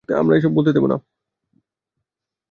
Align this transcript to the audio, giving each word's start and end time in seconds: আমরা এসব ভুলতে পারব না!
আমরা 0.09 0.33
এসব 0.35 0.51
ভুলতে 0.55 0.71
পারব 0.73 0.85
না! 0.87 0.97